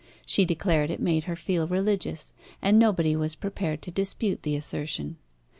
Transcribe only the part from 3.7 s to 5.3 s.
to dispute the assertion.